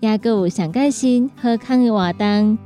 [0.00, 2.56] 也阁有上开心、好康的活动，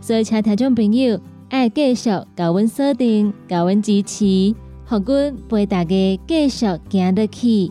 [0.00, 4.54] 所以请听众朋友爱继续甲阮锁定、甲阮支持，
[4.86, 7.70] 互阮陪大家继续行落去。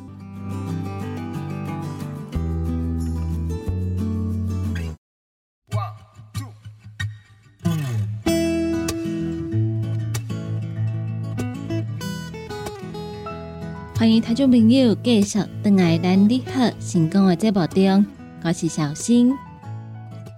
[13.98, 18.19] 欢迎听众朋友继续登来咱你好成功的节目中。
[18.42, 19.32] 我是小新，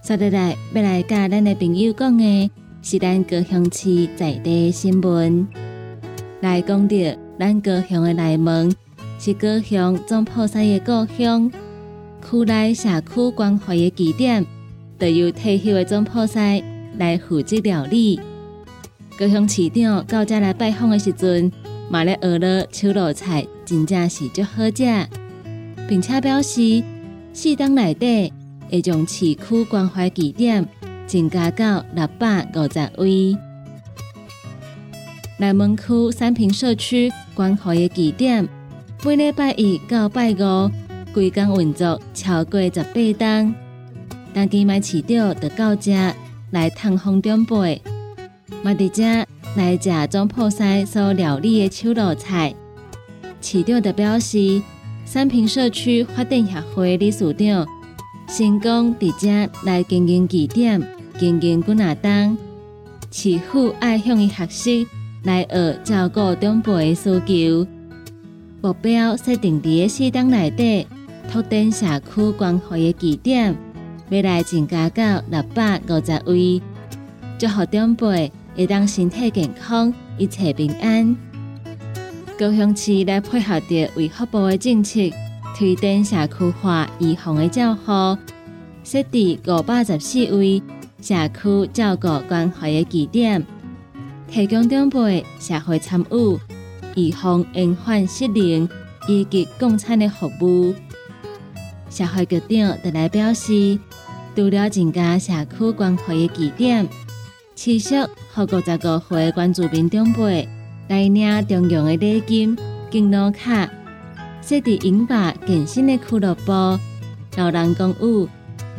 [0.03, 2.51] 接下来要来甲咱的朋友讲的
[2.81, 5.47] 是咱高雄市在地新闻。
[6.39, 6.95] 来讲到
[7.37, 8.73] 咱高雄的内门，
[9.19, 11.51] 是高雄总破山的故乡，
[12.27, 14.43] 区内社区关怀的据点，
[14.97, 16.59] 都由退休的总破山
[16.97, 18.19] 来负责料理。
[19.15, 21.51] 高雄市长到这来拜访的时阵，
[21.87, 25.07] 买了鹅肉秋萝菜，真正是足好食，
[25.87, 26.83] 并且表示。
[27.33, 28.31] 四档内底
[28.69, 30.67] 会将市区关怀据点
[31.07, 33.37] 增加到六百五十位。
[35.37, 38.47] 内门区三平社区关怀的据点，
[39.03, 40.69] 每礼拜一到拜五，
[41.13, 43.55] 规工运作超过十八档。
[44.33, 45.91] 当期买饲料就到这
[46.51, 47.81] 来探访长辈，
[48.61, 49.03] 买伫这
[49.55, 52.53] 来食中破西所料理的秋萝菜。
[53.41, 54.61] 饲料就表示。
[55.13, 57.67] 三平社区发展协会理事长
[58.29, 60.81] 成功伫遮来经营据点，
[61.19, 62.37] 经营几哪当，
[63.11, 64.87] 市府爱向伊学习，
[65.23, 67.67] 来学照顾长辈的需求。
[68.61, 70.87] 目标设定伫个四档内底，
[71.29, 73.53] 拓展社区关怀的据点，
[74.09, 76.61] 未来增加到六百五十位，
[77.37, 81.30] 祝福长辈会当身体健康，一切平安。
[82.41, 84.99] 高雄市来配合着卫福部的政策，
[85.55, 88.17] 推动社区化预防的照护，
[88.83, 90.59] 设置五百十四位
[90.99, 93.45] 社区照顾关怀的据点，
[94.27, 96.39] 提供长辈社会参与、
[96.95, 98.67] 预防隐患失灵
[99.07, 100.73] 以及共餐的服务。
[101.91, 103.77] 社会局长特来表示，
[104.35, 106.89] 除了增加社区关怀的据点，
[107.55, 107.97] 持续
[108.33, 110.49] 和五十个岁关注民长辈。
[110.91, 112.57] 来领中用的礼金、
[112.89, 113.65] 敬老卡，
[114.41, 116.51] 设置英法健身的俱乐部、
[117.37, 118.27] 老人公寓，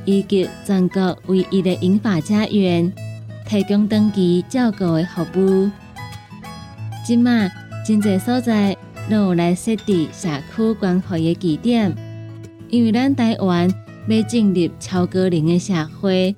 [0.04, 2.92] 以及全国唯一的英法家园，
[3.48, 5.70] 提供长期照顾的服务。
[7.02, 7.48] 即马
[7.82, 8.76] 真侪所在
[9.08, 11.96] 都有来设置社区关怀的据点，
[12.68, 13.72] 因为咱台湾
[14.06, 16.36] 要进入超高龄的社会，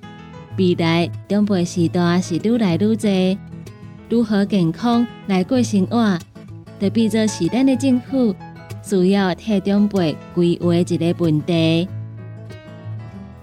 [0.57, 3.37] 未来长辈时代是愈来愈多，
[4.09, 6.19] 如何健康来过生活，
[6.79, 8.35] 就变做是咱的政府
[8.83, 11.87] 需要替长辈规划一个问题。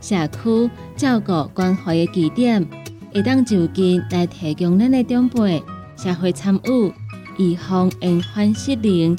[0.00, 2.64] 社区照顾关怀的据点，
[3.12, 5.62] 会当就近来提供咱的长辈
[5.96, 6.92] 社会参与。
[7.38, 9.16] 预防延缓失灵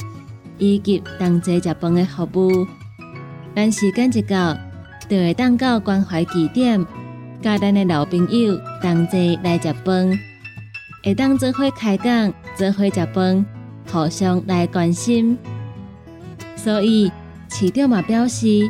[0.60, 2.68] 以及同齐食饭的服务，
[3.56, 4.56] 咱时间一到，
[5.10, 6.86] 就会当到关怀据点，
[7.42, 10.12] 甲咱的老朋友同齐来食饭，
[11.03, 13.45] 会当做伙开讲，做伙食饭，
[13.91, 15.38] 互相来关心。
[16.55, 17.11] 所以
[17.50, 18.69] 市长嘛表示，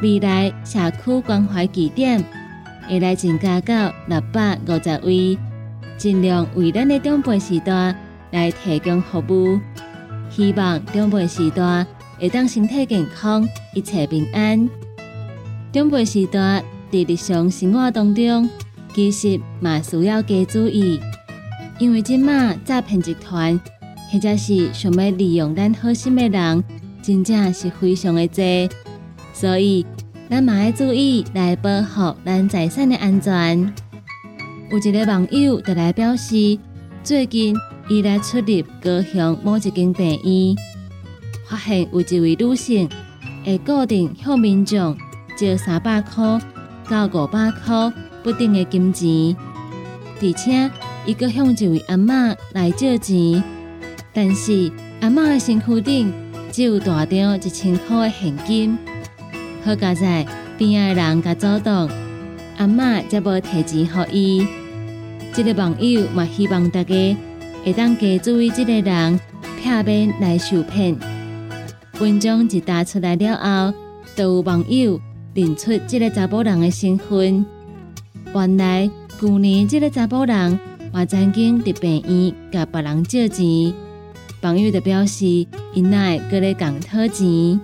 [0.00, 2.24] 未来社区关怀据点
[2.88, 5.38] 会来增加到六百五十位，
[5.98, 7.94] 尽量为咱的长辈时代。
[8.32, 9.58] 来提供服务，
[10.28, 11.86] 希望长辈时代
[12.18, 14.68] 会当身体健康，一切平安。
[15.72, 18.50] 长辈时代在日常生活当中，
[18.92, 21.00] 其实嘛需要加注意，
[21.78, 23.58] 因为即马诈骗集团
[24.10, 26.64] 或者是想要利用咱好心的人，
[27.02, 28.76] 真正是非常的多，
[29.32, 29.84] 所以
[30.30, 33.74] 咱嘛要注意来保护咱财产的安全。
[34.70, 36.58] 有一个网友就来表示，
[37.02, 37.56] 最近。
[37.88, 40.56] 伊来出入高雄某一间病院，
[41.48, 42.88] 发现有一位女性
[43.44, 44.98] 会固定向民众
[45.36, 46.40] 借三百块
[46.90, 47.92] 到五百块
[48.24, 49.36] 不等的金钱，
[50.20, 50.68] 而且
[51.06, 53.42] 伊阁向一位阿嬷来借钱，
[54.12, 56.12] 但是阿嬷的身躯顶
[56.50, 58.76] 只有大张一千块的现金。
[59.64, 60.26] 好佳在
[60.58, 61.88] 边仔人甲阻挡，
[62.56, 64.46] 阿嬷则无提钱予伊。
[65.32, 67.16] 这个网友嘛希望大家。
[67.64, 69.20] 会当加注意这个人，
[69.60, 70.96] 避免来受骗。
[71.98, 73.74] 文章一打出来了后，
[74.14, 75.00] 就有网友
[75.34, 77.44] 认出这个查甫人的身份。
[78.32, 78.88] 原来
[79.18, 80.60] 去年这个查甫人
[80.96, 83.72] 也曾经伫病院甲别人借钱，
[84.40, 85.26] 网友就表示
[85.74, 87.60] 因奈搁咧共讨钱。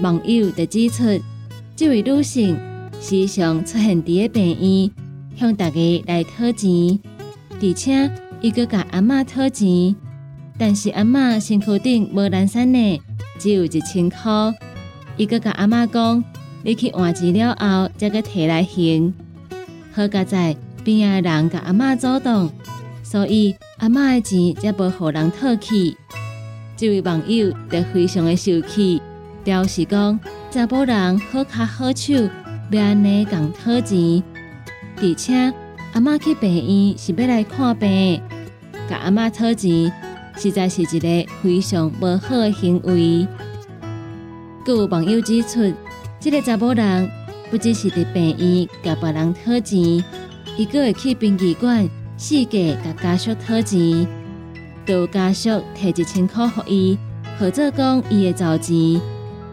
[0.00, 1.04] 网友就指出，
[1.76, 2.58] 这位女性
[3.00, 4.90] 时常出现伫个病院，
[5.36, 6.98] 向大家来讨钱，
[7.62, 8.10] 而且。
[8.40, 9.96] 伊个甲阿嬷讨钱，
[10.56, 13.00] 但是阿嬷身躯顶无蓝衫呢，
[13.36, 14.54] 只有一千块。
[15.16, 16.22] 伊个甲阿嬷讲，
[16.62, 19.12] 你去换钱了后，再个摕来还。
[19.92, 20.56] 好佳在
[20.88, 22.50] 边仔人甲阿嬷阻挡，
[23.02, 25.94] 所以阿嬷的钱才无互人讨去。
[26.78, 29.02] 这位网友就非常的生气，
[29.44, 30.18] 表示讲
[30.50, 32.14] 查甫人好卡好手，
[32.70, 34.22] 要安尼共讨钱，
[34.96, 35.52] 而且。
[35.94, 38.22] 阿妈去病院是要来看病，
[38.88, 39.92] 甲阿妈讨钱，
[40.36, 43.26] 实在是一个非常无好的行为。
[44.64, 45.72] 有网友指出，
[46.20, 47.10] 这个查甫人
[47.50, 50.04] 不只是伫病院甲别人讨钱，
[50.58, 54.04] 伊阁会去殡仪馆四界甲家属讨钱，
[54.88, 55.50] 有家属
[55.80, 56.98] 摕一千块互伊，
[57.38, 59.00] 或者讲伊会找钱，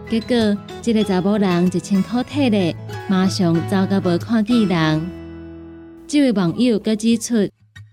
[0.10, 2.76] 结果这个查甫人一千块退咧，
[3.08, 5.02] 马上走到无看见人。
[6.08, 7.36] 这位网友佮指出，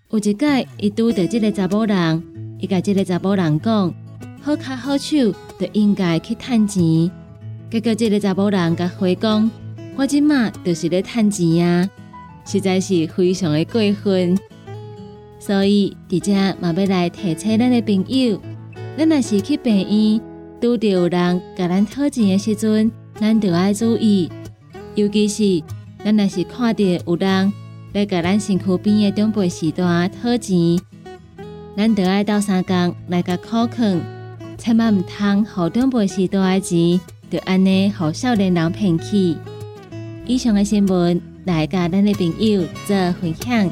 [0.08, 2.22] 有一届伊拄到这个查甫人，
[2.60, 3.94] 伊甲这个查甫人讲，
[4.40, 7.10] 好卡好手，就应该去趁钱。
[7.70, 9.50] 结果这个查甫人甲回讲，
[9.96, 11.90] 我即马就是咧趁钱啊，
[12.44, 14.38] 实在是非常的过分。
[15.38, 18.40] 所以，伫遮嘛要来提醒咱的朋友，
[18.96, 20.20] 咱若是去病院
[20.60, 24.30] 拄到有人甲咱讨钱的时阵，咱就要注意，
[24.94, 25.64] 尤其是
[26.04, 27.52] 咱若是看到有人。
[27.94, 30.80] 来甲咱身躯边的长辈时段讨钱，
[31.76, 34.00] 咱就爱到三工来甲考劝，
[34.56, 36.98] 千万毋通互长辈时段的钱，
[37.30, 39.36] 就安尼互少年人骗去。
[40.26, 43.68] 以上的新闻来甲咱的朋友做分享。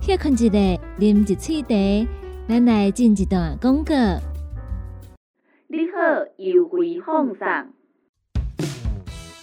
[0.00, 2.08] 歇困一下，啉一喙茶，
[2.48, 3.94] 咱来进一段广告。
[6.38, 7.46] 优惠放送，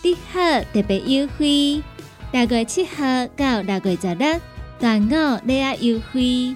[0.03, 0.39] 你好
[0.73, 1.83] 特别优惠，
[2.31, 4.41] 六月七号到六月十日，
[4.79, 6.55] 端午礼盒优惠。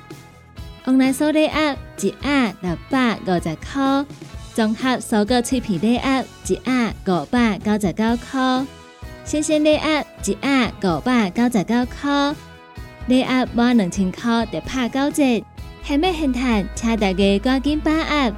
[0.86, 4.06] online 来收礼盒一盒六百五十块，
[4.54, 8.66] 综合收购脆皮礼盒一盒五百九十九块，
[9.24, 10.36] 新鲜礼盒一
[10.82, 12.36] 盒五百九十九块，
[13.08, 15.24] 礼盒满两千块就拍九折，
[15.82, 18.34] 还没现赚，请大家赶紧把握。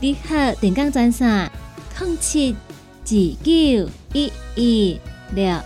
[0.00, 1.50] 你好，电工专线：
[2.00, 2.56] 零七
[3.04, 3.16] 九
[4.12, 5.00] 一一
[5.34, 5.56] 六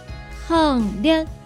[0.48, 1.37] 零六。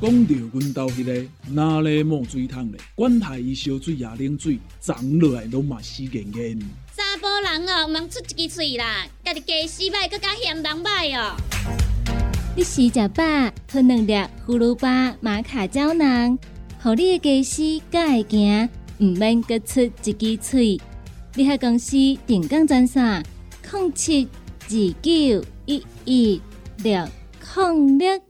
[0.00, 6.58] 讲到阮兜迄个哪里冒水桶咧，管他伊烧水也冷水，长落来拢嘛死严严。
[6.96, 11.36] 查甫人哦，毋通出一支喙啦，家己家洗歹，更加嫌人歹哦。
[12.56, 14.14] 你食食饱，吞两粒
[14.46, 16.38] 葫芦巴、马卡胶囊，
[16.82, 20.80] 互你的家洗才会行，毋免各出一支喙。
[21.34, 21.90] 你喺公司
[22.26, 23.22] 定岗专线：
[23.70, 24.26] 零七
[24.62, 24.70] 二
[25.02, 26.40] 九一一
[26.78, 27.06] 六
[27.54, 28.29] 零六。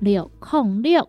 [0.00, 1.06] 六控六，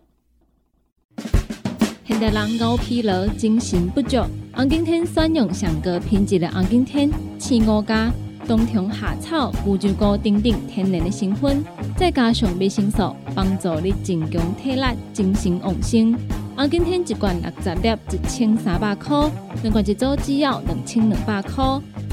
[2.04, 4.18] 现代人熬疲劳、精神不足。
[4.54, 8.12] 红景天选用上个品质的红景天青乌加
[8.46, 11.64] 冬虫夏草、乌鸡菇等等天然的成分，
[11.96, 14.82] 再加上维生素，帮助你增强体力、
[15.14, 16.14] 精神旺盛。
[16.54, 19.30] 红景天一罐六十粒，一千三百块；
[19.62, 21.64] 两罐一组只要两千两百块。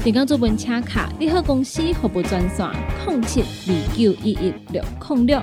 [0.02, 2.66] 点讲做本车卡，你好公司服务专线：
[3.06, 5.42] 零七二九一一六零六。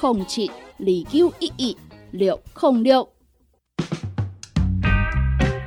[0.00, 1.76] 零七二九一一
[2.10, 3.08] 六零六。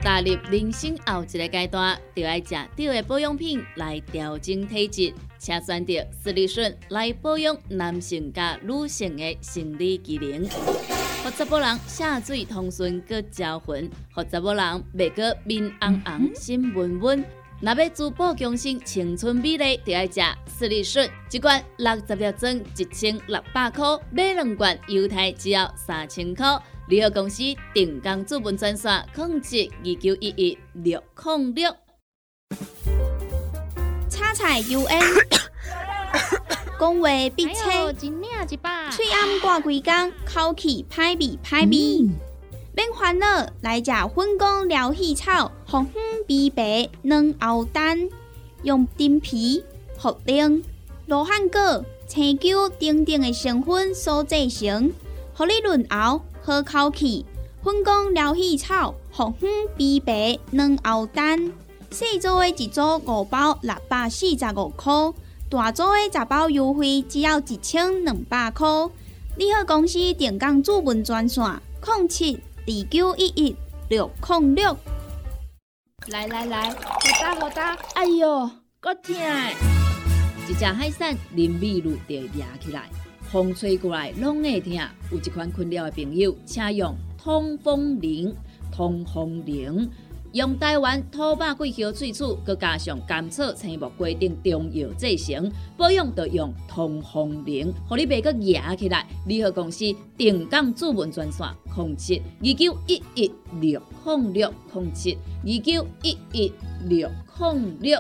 [0.02, 10.48] 踏入人生后一个阶段，就要食对的保养品来调整体质，请选择斯利顺来保养男性加女性的生理机能，
[11.24, 17.26] 让查甫人下水通顺搁招魂，让查甫人袂过面红红心温温。
[17.60, 26.46] 若要珠宝强身、青春美丽，就要食斯利顺，一罐六十粒装，一千六百块；买两罐，犹太只要三千块。
[26.88, 27.42] 联合公司
[27.74, 31.76] 定岗资本专线：控制二九一一六零六。
[34.08, 35.02] 叉菜 U N，
[36.80, 38.20] 讲话必清，
[38.92, 42.08] 嘴暗挂几工，口气歹味歹味。
[42.78, 43.26] 免烦恼，
[43.62, 48.08] 来食粉工疗气草，红粉枇杷软藕丹，
[48.62, 49.64] 用丁皮、
[50.00, 50.62] 茯苓、
[51.08, 54.92] 罗汉果、青椒等等的成分所制成，
[55.34, 57.26] 合你润喉好口气。
[57.64, 61.52] 粉工疗气草，红粉枇杷软藕丹，
[61.90, 64.94] 细组的一组五包六百四十五块，
[65.50, 68.68] 大组的十包优惠只要一千两百块。
[69.36, 71.44] 你好，公司电工主文专线：
[71.84, 72.40] 零七。
[72.70, 73.56] 二九一一
[73.88, 74.78] 六零六，
[76.10, 76.76] 来来来，好
[77.22, 79.16] 打好打，哎哟，够痛！
[80.50, 82.90] 一只海扇淋米露就压起来，
[83.32, 84.74] 风吹过来拢会痛。
[85.10, 88.36] 有一款困扰的朋友，请用通风铃，
[88.70, 89.90] 通风铃。
[90.34, 99.08] 用台湾土白桂花萃取，佮加上甘草、青木、规定中药制成，保养要用通风灵，互你袂佮压起来。
[99.26, 99.86] 联合公司
[100.18, 106.52] 定岗主文专线：零七二九一一六控六零七二九一一
[106.88, 107.98] 六控六。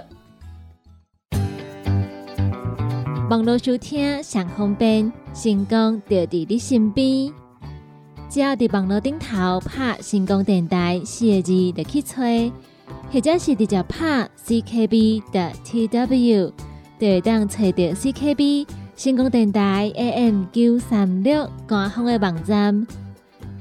[3.29, 7.47] 网络收听上方便，成功就伫你身边。
[8.38, 12.51] 只要伫网络顶头拍成功电台四个字就去吹，
[13.12, 16.51] 或者是直接拍 CKB 的 TW，
[17.00, 22.86] 就会当找到 CKB 成功电台 AM 九三六官方的网站。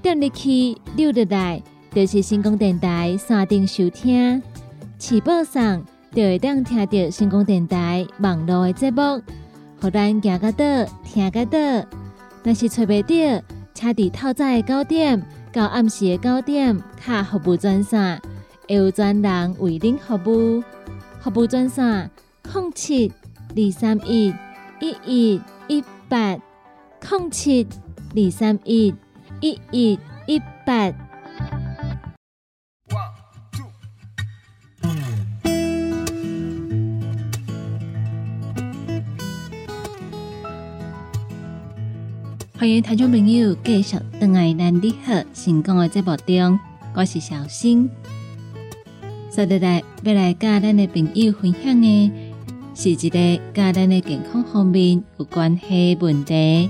[0.02, 1.62] 点入去溜入来，
[1.94, 4.42] 就是成功电台山顶收听，
[4.98, 9.22] 起播上就会当听到成功电台网络的节目，
[9.80, 10.64] 互咱行个倒，
[11.02, 11.58] 听个倒，
[12.44, 13.42] 若是找袂到。
[13.76, 18.18] 车伫透早的九点到暗时的九点，卡服务专线
[18.66, 20.64] 会有专人为您服务。
[21.20, 22.10] 服务专线：
[22.54, 23.12] 零七
[23.54, 24.34] 二三一
[24.80, 26.38] 一一一八
[27.10, 27.66] 零七
[28.14, 28.94] 二三一
[29.42, 31.05] 一一一八。
[42.66, 46.58] 欢迎听众朋友继续登来咱你好成功的节目中，
[46.96, 47.88] 我是小新。
[49.30, 52.10] 接下来要来跟咱的朋友分享的，
[52.74, 56.68] 是一个跟咱的健康方面有关系问题。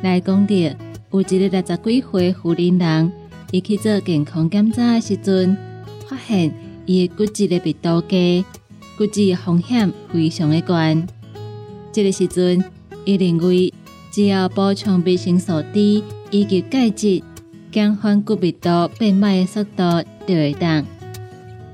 [0.00, 3.12] 来讲到有一个六十几岁妇人人，
[3.50, 5.58] 伊去做健康检查的时阵，
[6.08, 6.54] 发现
[6.86, 8.42] 伊的骨质的密度低，
[8.96, 10.74] 骨质风险非常的高。
[11.92, 12.64] 这个时阵，
[13.04, 13.74] 伊认为。
[14.10, 17.22] 只要补充维生素 D 以及钙质，
[17.70, 20.84] 减缓骨密度变慢的速度就会当。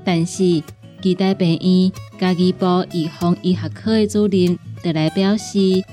[0.03, 0.61] 但是，
[1.01, 5.83] 期待病院家己部预防医学科的主任就来表示，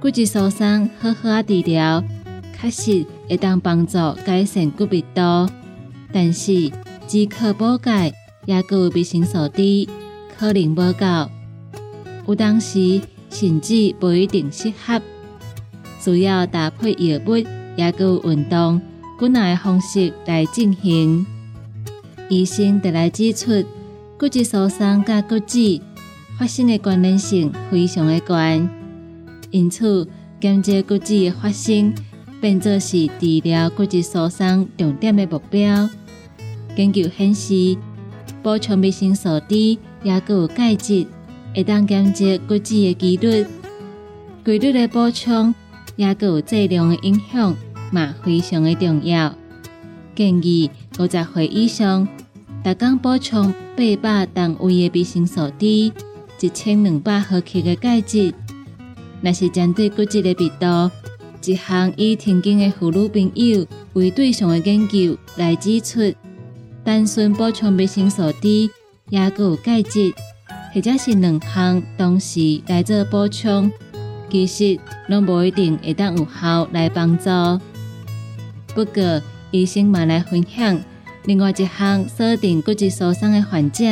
[0.00, 2.02] 骨质疏松好好啊治疗，
[2.58, 5.48] 确实会当帮助改善骨密度。
[6.12, 6.70] 但是，
[7.06, 8.12] 只靠补钙
[8.46, 9.88] 也有维生素 D
[10.38, 11.30] 可能无够，
[12.26, 15.02] 有当时甚至不一定适合。
[16.06, 17.36] 需要搭配药物，
[17.74, 18.80] 也有运动、
[19.18, 21.26] 骨耐的方式来进行。
[22.28, 23.64] 医生得来指出，
[24.16, 25.80] 骨质疏松甲骨质
[26.38, 28.36] 发生的关联性非常的高，
[29.50, 30.06] 因此
[30.40, 31.92] 减少骨质的发生，
[32.40, 35.90] 变作是治疗骨质疏松重点的目标。
[36.76, 37.76] 研究显示，
[38.44, 41.04] 补充维生素 D 也有钙质，
[41.52, 43.44] 会当减少骨质的几率。
[44.44, 45.52] 规律的补充。
[45.96, 47.56] 也有质量的影响，
[47.90, 49.34] 嘛非常的重要。
[50.14, 52.06] 建议五十岁以上，
[52.64, 55.92] 逐工补充八百单位的维生素 D，
[56.40, 58.32] 一千两百毫克的钙质。
[59.22, 60.90] 若是针对骨质的密度，
[61.44, 66.14] 一项以天津的妇女朋友为对象的研究来指出，
[66.84, 68.70] 单纯补充维生素 D，
[69.10, 70.12] 也有钙质，
[70.74, 73.70] 或者是两项同时来做补充。
[74.30, 77.24] 其实拢无一定会当有效来帮助。
[78.74, 80.78] 不过，医生嘛来分享
[81.24, 83.84] 另外一项锁定骨质疏松的患者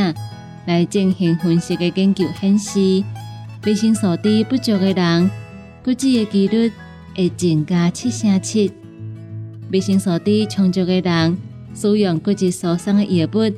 [0.66, 3.02] 来进行分析的研究显示，
[3.64, 5.30] 维生素 D 不足的人，
[5.84, 6.70] 骨质的几率
[7.16, 8.70] 会增加七成七；
[9.72, 11.38] 维生素 D 充足的人，
[11.74, 13.50] 使用骨质疏松的药物，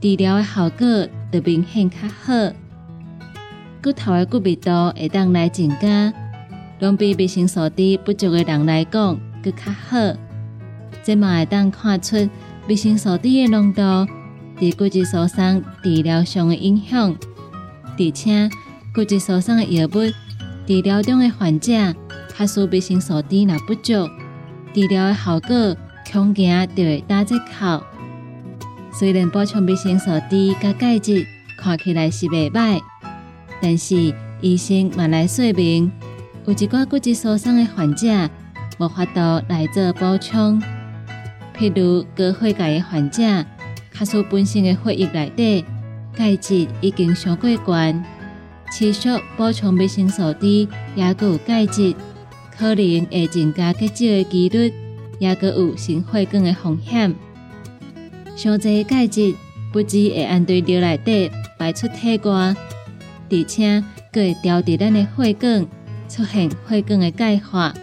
[0.00, 2.65] 治疗的效果就明显较好。
[3.86, 6.12] 骨头的骨密度会当来增加，
[6.80, 9.96] 拢比维生素 D 不足的人来讲，更较好。
[11.04, 12.28] 这嘛会当看出
[12.66, 13.80] 维生素 D 的浓度
[14.58, 17.16] 对骨质疏松治疗上的影响。
[17.96, 18.50] 而且，
[18.92, 20.12] 骨质疏松的药物
[20.66, 21.94] 治疗中的患者，
[22.36, 24.10] 假使维生素 D 若不足，
[24.74, 25.76] 治疗的效果
[26.12, 27.80] 恐惊就会打折扣。
[28.90, 31.24] 虽然补充维生素 D 加钙质
[31.56, 32.80] 看起来是袂歹。
[33.60, 35.90] 但是医生嘛来说明，
[36.44, 38.28] 有一寡骨质疏松的患者
[38.78, 40.62] 无法度来做补充，
[41.58, 43.44] 譬如高血钙的患者，
[43.90, 45.64] 卡数本身的血液内底
[46.14, 48.04] 钙质已经上过悬，
[48.70, 51.94] 持续补充维生素 D 也有钙质，
[52.56, 54.72] 可能会增加结石的几率，
[55.18, 57.14] 也有心血管的风险。
[58.36, 59.34] 上济钙质
[59.72, 62.54] 不止会按对尿内底排出体外。
[63.30, 65.66] 而且，佫会调节咱的血管，
[66.08, 67.74] 出现血管的钙化。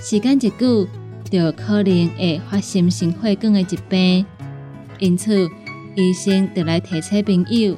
[0.00, 0.86] 时间一久，
[1.30, 4.24] 就可能会发生心血管的疾病。
[4.98, 5.48] 因此，
[5.96, 7.76] 医生就来提醒朋友，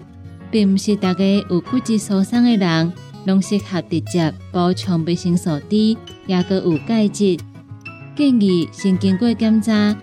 [0.51, 2.93] 并毋是大家有骨质疏松的人，
[3.25, 7.39] 拢适合直接补充维生素 D，也佮有钙质。
[8.15, 9.97] 建议先经过检查，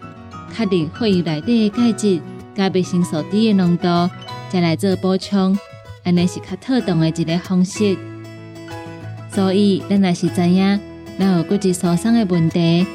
[0.56, 2.20] 确定血液内底的钙质
[2.56, 4.10] 加维生素 D 的浓度，
[4.50, 5.58] 再来做补充。
[6.04, 7.96] 安尼是较特当的一个方式，
[9.32, 10.80] 所以咱也是知影，
[11.20, 12.86] 咱有骨质疏松的问题，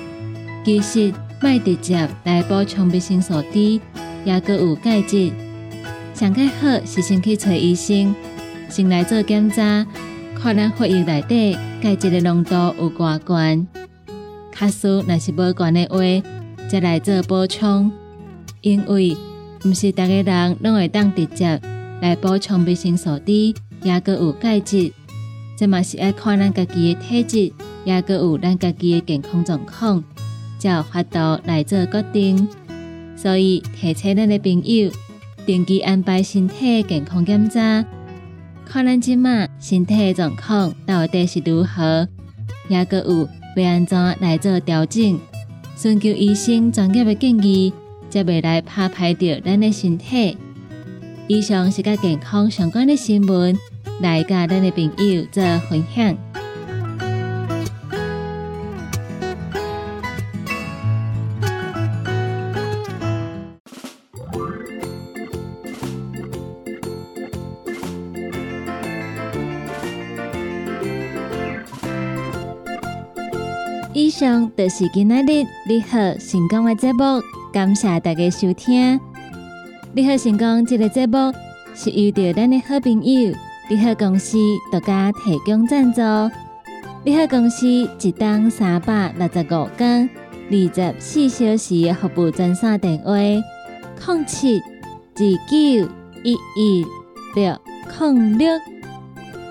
[0.65, 3.81] 其实卖直接来补充维生素 D，
[4.25, 5.31] 也佮有钙质。
[6.15, 8.15] 上介好是先去找医生，
[8.69, 9.87] 先来做检查，
[10.35, 13.67] 看咱血液内底钙质的浓度有偌悬。
[14.51, 16.29] 卡数若是无悬的话，
[16.69, 17.93] 再来做补充，
[18.63, 19.17] 因为
[19.65, 21.61] 毋是逐个人拢会当直接。
[22.01, 24.93] 来补充维生素 D，也佮有钙质，
[25.57, 27.53] 这嘛是爱看咱家己的体质，
[27.85, 30.05] 也佮有咱家己的健康状况，
[30.59, 32.49] 才有法度来做决定。
[33.17, 34.91] 所以提醒咱的朋友，
[35.47, 37.85] 定期安排身体健康检查，
[38.67, 42.07] 看咱即马身体的状况到底是如何，
[42.69, 45.19] 也佮有要安怎来做调整，
[45.75, 47.73] 寻求医生专业的建议，
[48.11, 50.37] 才袂来拍歹着咱的身体。
[51.29, 53.59] 以上是甲健康相关的新闻，
[54.01, 56.17] 来甲咱的朋友做分享。
[73.93, 77.21] 以上就是今仔日你好成功的节目，
[77.53, 79.01] 感谢大家收听。
[79.97, 81.33] 你好成功这个节目
[81.75, 83.35] 是遇到咱的好朋友，
[83.71, 84.37] 你好公司
[84.71, 86.03] 独家提供赞助。
[87.03, 90.11] 你好公司一档三百六十五天，
[90.51, 95.91] 二十四小时服务专线电话：零七二九
[96.23, 96.87] 一一
[97.35, 97.59] 六
[97.99, 98.49] 零六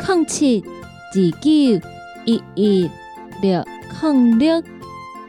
[0.07, 1.49] 零七二九
[2.25, 2.91] 一一
[3.41, 3.65] 六。
[3.99, 4.61] 零六，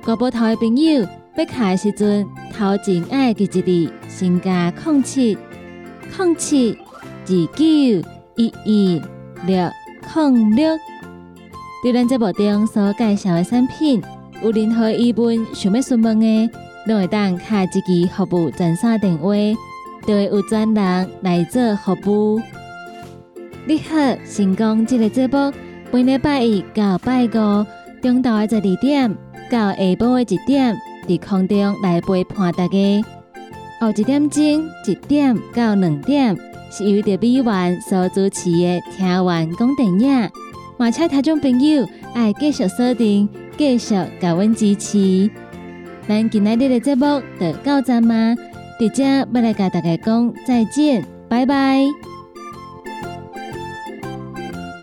[0.04, 2.26] 国宝台的朋友要卡的时阵，
[2.58, 5.36] 头前爱的一字，先加空七
[6.16, 7.66] 空七二九
[8.36, 9.02] 一一
[9.46, 9.70] 六
[10.10, 10.74] 空六。
[11.82, 14.02] 对咱这部中所介绍的产品，
[14.42, 16.50] 有任何疑问想要询问的，
[16.88, 19.34] 都会当卡一支服务专线电话，
[20.06, 22.40] 就会有专人来做服务。
[23.66, 25.52] 你好，成功这个节目，
[25.92, 27.66] 每礼拜一到拜五。
[28.02, 29.14] 中午的十二点
[29.50, 33.04] 到下晡的一点，伫空中来陪伴大家。
[33.80, 34.42] 后一点钟
[34.86, 36.36] 一点到两点，
[36.70, 40.30] 是由着美元所主持的听完讲电影。
[40.78, 45.30] 马车听众朋友爱继续锁定，继续甲阮支持。
[46.08, 48.34] 咱今仔日的节目就到这吗？
[48.78, 52.15] 伫遮要来甲大家讲再见，拜拜。